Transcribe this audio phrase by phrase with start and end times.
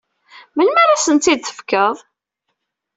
[0.55, 1.95] Melmi ara asen-t-id-tefkeḍ?